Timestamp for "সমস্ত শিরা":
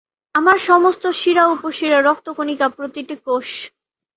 0.69-1.43